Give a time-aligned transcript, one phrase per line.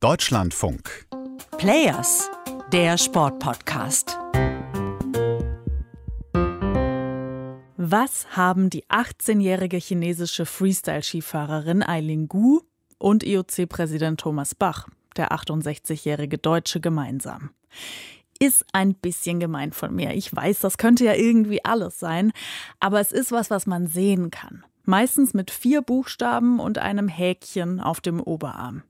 [0.00, 1.06] Deutschlandfunk.
[1.56, 2.28] Players,
[2.70, 4.18] der Sportpodcast.
[7.78, 12.60] Was haben die 18-jährige chinesische Freestyle-Skifahrerin Eileen Gu
[12.98, 14.86] und IOC-Präsident Thomas Bach,
[15.16, 17.52] der 68-jährige Deutsche, gemeinsam?
[18.38, 20.12] Ist ein bisschen gemein von mir.
[20.12, 22.32] Ich weiß, das könnte ja irgendwie alles sein,
[22.80, 24.62] aber es ist was, was man sehen kann.
[24.84, 28.82] Meistens mit vier Buchstaben und einem Häkchen auf dem Oberarm.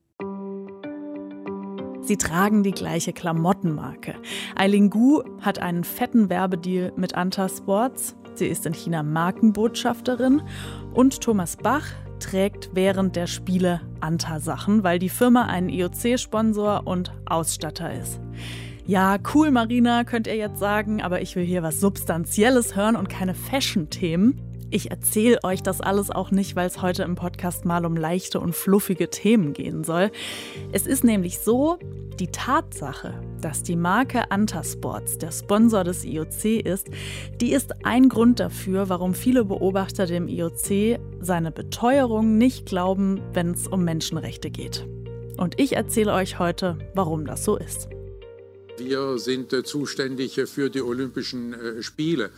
[2.06, 4.14] Sie tragen die gleiche Klamottenmarke.
[4.54, 8.14] Eileen Gu hat einen fetten Werbedeal mit Anta Sports.
[8.34, 10.42] Sie ist in China Markenbotschafterin.
[10.94, 11.88] Und Thomas Bach
[12.20, 18.20] trägt während der Spiele Anta-Sachen, weil die Firma ein IOC-Sponsor und Ausstatter ist.
[18.86, 23.08] Ja, cool, Marina, könnt ihr jetzt sagen, aber ich will hier was Substanzielles hören und
[23.08, 24.45] keine Fashion-Themen.
[24.70, 28.40] Ich erzähle euch das alles auch nicht, weil es heute im Podcast mal um leichte
[28.40, 30.10] und fluffige Themen gehen soll.
[30.72, 31.78] Es ist nämlich so,
[32.18, 36.88] die Tatsache, dass die Marke Antasports der Sponsor des IOC ist,
[37.40, 43.52] die ist ein Grund dafür, warum viele Beobachter dem IOC seine Beteuerung nicht glauben, wenn
[43.52, 44.86] es um Menschenrechte geht.
[45.36, 47.88] Und ich erzähle euch heute, warum das so ist.
[48.78, 52.30] Wir sind äh, zuständig für die Olympischen äh, Spiele.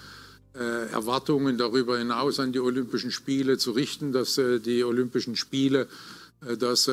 [0.59, 5.87] Äh, Erwartungen darüber hinaus an die Olympischen Spiele zu richten, dass äh, die Olympischen Spiele
[6.45, 6.91] äh, das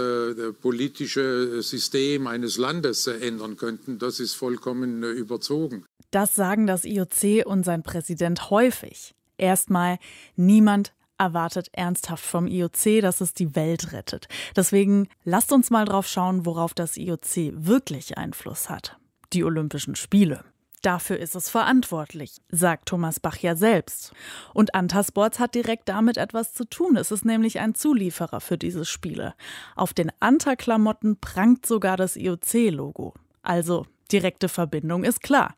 [0.62, 5.84] politische System eines Landes ändern könnten, das ist vollkommen überzogen.
[6.12, 9.16] Das sagen das IOC und sein Präsident häufig.
[9.38, 9.98] Erstmal,
[10.36, 14.28] niemand erwartet ernsthaft vom IOC, dass es die Welt rettet.
[14.56, 18.98] Deswegen lasst uns mal drauf schauen, worauf das IOC wirklich Einfluss hat.
[19.34, 20.44] Die Olympischen Spiele.
[20.86, 24.14] Dafür ist es verantwortlich, sagt Thomas Bach ja selbst.
[24.54, 26.96] Und Antasports hat direkt damit etwas zu tun.
[26.96, 29.34] Es ist nämlich ein Zulieferer für diese Spiele.
[29.76, 33.16] Auf den Anta-Klamotten prangt sogar das IOC-Logo.
[33.42, 35.56] Also direkte Verbindung ist klar.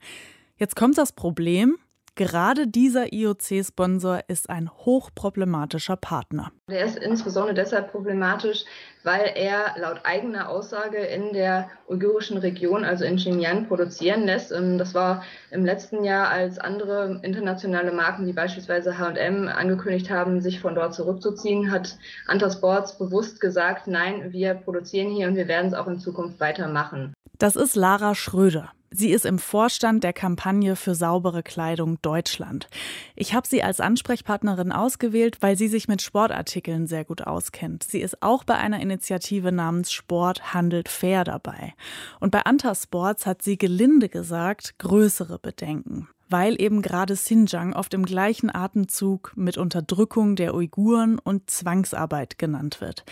[0.56, 1.78] Jetzt kommt das Problem,
[2.18, 6.52] Gerade dieser IOC-Sponsor ist ein hochproblematischer Partner.
[6.68, 8.66] Der ist insbesondere deshalb problematisch,
[9.04, 14.52] weil er laut eigener Aussage in der uigurischen Region, also in Xinjiang, produzieren lässt.
[14.52, 20.42] Ähm, das war im letzten Jahr, als andere internationale Marken wie beispielsweise H&M angekündigt haben,
[20.42, 25.48] sich von dort zurückzuziehen, hat Anta Sports bewusst gesagt, nein, wir produzieren hier und wir
[25.48, 27.14] werden es auch in Zukunft weitermachen.
[27.38, 28.72] Das ist Lara Schröder.
[28.90, 32.70] Sie ist im Vorstand der Kampagne für saubere Kleidung Deutschland.
[33.16, 37.84] Ich habe sie als Ansprechpartnerin ausgewählt, weil sie sich mit Sportartikeln sehr gut auskennt.
[37.84, 41.74] Sie ist auch bei einer Initiative namens Sport handelt fair dabei.
[42.20, 47.94] Und bei Anta Sports hat sie gelinde gesagt größere Bedenken weil eben gerade Xinjiang oft
[47.94, 53.06] im gleichen Atemzug mit Unterdrückung der Uiguren und Zwangsarbeit genannt wird.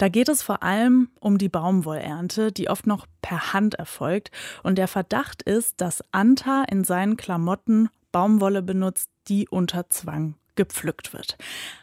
[0.00, 4.30] Da geht es vor allem um die Baumwollernte, die oft noch per Hand erfolgt.
[4.62, 11.12] Und der Verdacht ist, dass Anta in seinen Klamotten Baumwolle benutzt, die unter Zwang gepflückt
[11.12, 11.36] wird.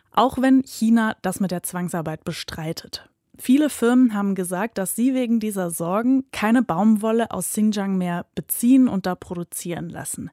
[0.09, 3.07] Auch wenn China das mit der Zwangsarbeit bestreitet.
[3.37, 8.87] Viele Firmen haben gesagt, dass sie wegen dieser Sorgen keine Baumwolle aus Xinjiang mehr beziehen
[8.87, 10.31] und da produzieren lassen.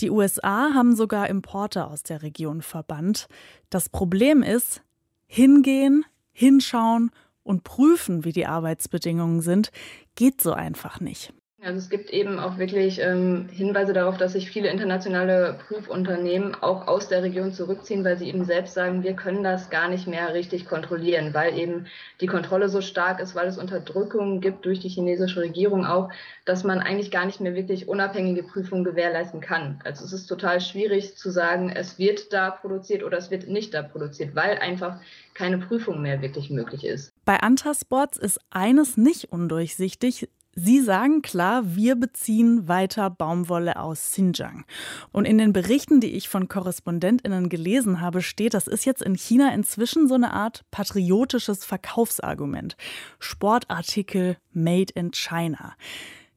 [0.00, 3.28] Die USA haben sogar Importe aus der Region verbannt.
[3.68, 4.80] Das Problem ist,
[5.26, 7.10] hingehen, hinschauen
[7.46, 9.70] und prüfen, wie die Arbeitsbedingungen sind,
[10.16, 11.32] geht so einfach nicht.
[11.62, 16.86] Also es gibt eben auch wirklich ähm, Hinweise darauf, dass sich viele internationale Prüfunternehmen auch
[16.86, 20.34] aus der Region zurückziehen, weil sie eben selbst sagen, wir können das gar nicht mehr
[20.34, 21.86] richtig kontrollieren, weil eben
[22.20, 26.10] die Kontrolle so stark ist, weil es Unterdrückungen gibt durch die chinesische Regierung auch,
[26.44, 29.80] dass man eigentlich gar nicht mehr wirklich unabhängige Prüfungen gewährleisten kann.
[29.82, 33.72] Also es ist total schwierig zu sagen, es wird da produziert oder es wird nicht
[33.72, 35.00] da produziert, weil einfach
[35.32, 37.12] keine Prüfung mehr wirklich möglich ist.
[37.24, 40.28] Bei Antasports ist eines nicht undurchsichtig.
[40.58, 44.64] Sie sagen klar, wir beziehen weiter Baumwolle aus Xinjiang.
[45.12, 49.16] Und in den Berichten, die ich von Korrespondentinnen gelesen habe, steht, das ist jetzt in
[49.16, 52.78] China inzwischen so eine Art patriotisches Verkaufsargument.
[53.18, 55.74] Sportartikel made in China.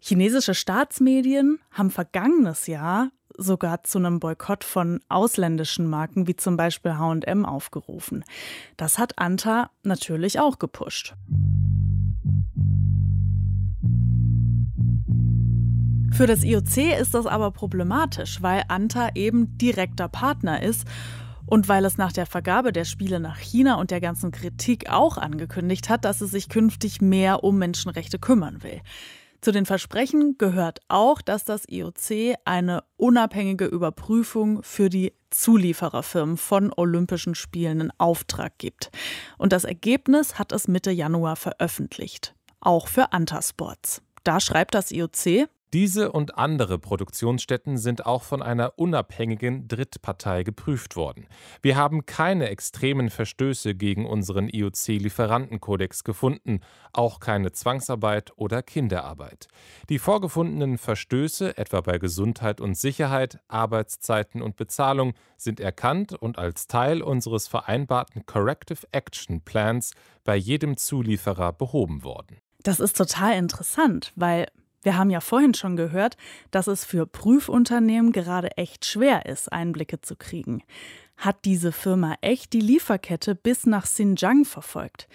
[0.02, 6.98] Chinesische Staatsmedien haben vergangenes Jahr sogar zu einem Boykott von ausländischen Marken wie zum Beispiel
[6.98, 8.26] HM aufgerufen.
[8.76, 11.16] Das hat Anta natürlich auch gepusht.
[16.12, 20.86] Für das IOC ist das aber problematisch, weil Anta eben direkter Partner ist
[21.46, 25.18] und weil es nach der Vergabe der Spiele nach China und der ganzen Kritik auch
[25.18, 28.82] angekündigt hat, dass es sich künftig mehr um Menschenrechte kümmern will.
[29.42, 36.74] Zu den Versprechen gehört auch, dass das IOC eine unabhängige Überprüfung für die Zuliefererfirmen von
[36.76, 38.92] Olympischen Spielen in Auftrag gibt.
[39.38, 42.36] Und das Ergebnis hat es Mitte Januar veröffentlicht.
[42.62, 44.02] auch für Antasports.
[44.24, 50.96] Da schreibt das IOC, diese und andere Produktionsstätten sind auch von einer unabhängigen Drittpartei geprüft
[50.96, 51.28] worden.
[51.62, 56.62] Wir haben keine extremen Verstöße gegen unseren IOC-Lieferantenkodex gefunden,
[56.92, 59.48] auch keine Zwangsarbeit oder Kinderarbeit.
[59.90, 66.66] Die vorgefundenen Verstöße, etwa bei Gesundheit und Sicherheit, Arbeitszeiten und Bezahlung, sind erkannt und als
[66.66, 69.92] Teil unseres vereinbarten Corrective Action Plans
[70.24, 72.38] bei jedem Zulieferer behoben worden.
[72.64, 74.48] Das ist total interessant, weil
[74.84, 76.18] wir haben ja vorhin schon gehört,
[76.52, 80.64] dass es für Prüfunternehmen gerade echt schwer ist, Einblicke zu kriegen.
[81.18, 85.08] Hat diese Firma echt die Lieferkette bis nach Xinjiang verfolgt?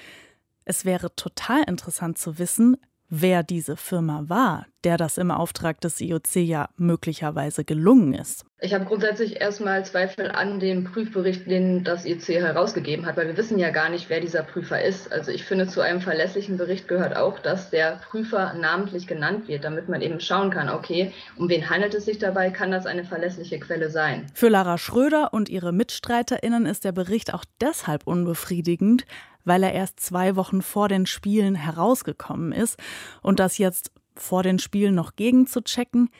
[0.65, 2.77] Es wäre total interessant zu wissen,
[3.09, 8.45] wer diese Firma war, der das im Auftrag des IOC ja möglicherweise gelungen ist.
[8.61, 13.37] Ich habe grundsätzlich erstmal Zweifel an dem Prüfbericht, den das IOC herausgegeben hat, weil wir
[13.37, 15.13] wissen ja gar nicht, wer dieser Prüfer ist.
[15.13, 19.65] Also ich finde, zu einem verlässlichen Bericht gehört auch, dass der Prüfer namentlich genannt wird,
[19.65, 23.05] damit man eben schauen kann, okay, um wen handelt es sich dabei, kann das eine
[23.05, 24.27] verlässliche Quelle sein.
[24.35, 29.05] Für Lara Schröder und ihre Mitstreiterinnen ist der Bericht auch deshalb unbefriedigend,
[29.45, 32.79] weil er erst zwei Wochen vor den Spielen herausgekommen ist.
[33.23, 36.11] Und das jetzt vor den Spielen noch gegenzuchecken,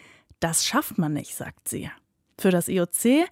[0.41, 1.91] das schafft man nicht, sagt sie.
[2.39, 3.29] Für das IOC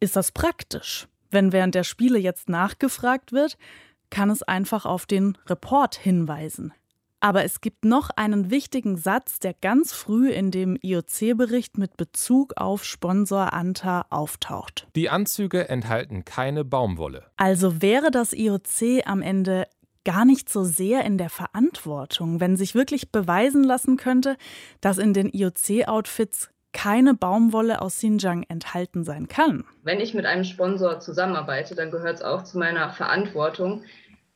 [0.00, 1.08] ist das praktisch.
[1.30, 3.58] Wenn während der Spiele jetzt nachgefragt wird,
[4.10, 6.72] kann es einfach auf den Report hinweisen.
[7.20, 12.54] Aber es gibt noch einen wichtigen Satz, der ganz früh in dem IOC-Bericht mit Bezug
[12.56, 14.86] auf Sponsor Anta auftaucht.
[14.94, 17.24] Die Anzüge enthalten keine Baumwolle.
[17.36, 19.66] Also wäre das IOC am Ende
[20.04, 24.36] gar nicht so sehr in der Verantwortung, wenn sich wirklich beweisen lassen könnte,
[24.80, 29.64] dass in den IOC-Outfits keine Baumwolle aus Xinjiang enthalten sein kann.
[29.82, 33.82] Wenn ich mit einem Sponsor zusammenarbeite, dann gehört es auch zu meiner Verantwortung,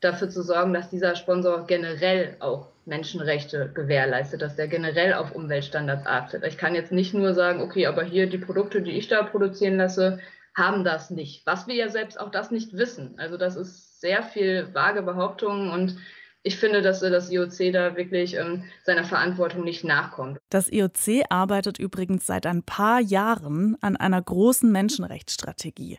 [0.02, 6.06] dafür zu sorgen, dass dieser Sponsor generell auch Menschenrechte gewährleistet, dass der generell auf Umweltstandards
[6.06, 6.44] achtet.
[6.44, 9.76] Ich kann jetzt nicht nur sagen, okay, aber hier die Produkte, die ich da produzieren
[9.76, 10.18] lasse,
[10.54, 11.46] haben das nicht.
[11.46, 13.14] Was wir ja selbst auch das nicht wissen.
[13.18, 15.96] Also das ist sehr viel vage Behauptungen und
[16.42, 20.38] ich finde, dass das IOC da wirklich ähm, seiner Verantwortung nicht nachkommt.
[20.50, 25.98] Das IOC arbeitet übrigens seit ein paar Jahren an einer großen Menschenrechtsstrategie.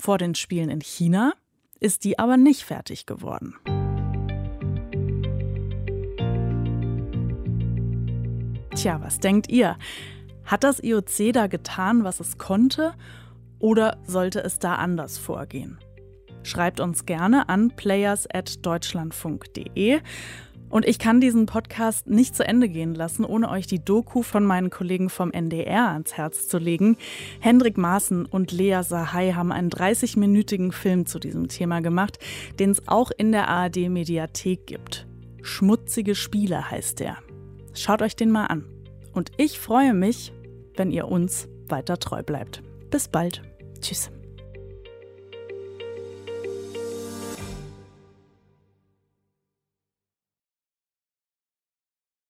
[0.00, 1.32] Vor den Spielen in China
[1.80, 3.56] ist die aber nicht fertig geworden.
[8.74, 9.78] Tja, was denkt ihr?
[10.44, 12.92] Hat das IOC da getan, was es konnte?
[13.58, 15.78] Oder sollte es da anders vorgehen?
[16.42, 20.00] Schreibt uns gerne an players.deutschlandfunk.de.
[20.74, 24.44] Und ich kann diesen Podcast nicht zu Ende gehen lassen, ohne euch die Doku von
[24.44, 26.96] meinen Kollegen vom NDR ans Herz zu legen.
[27.38, 32.18] Hendrik Maaßen und Lea Sahai haben einen 30-minütigen Film zu diesem Thema gemacht,
[32.58, 35.06] den es auch in der ARD-Mediathek gibt.
[35.42, 37.18] Schmutzige Spiele heißt der.
[37.72, 38.64] Schaut euch den mal an.
[39.12, 40.32] Und ich freue mich,
[40.74, 42.64] wenn ihr uns weiter treu bleibt.
[42.90, 43.42] Bis bald.
[43.80, 44.10] Tschüss.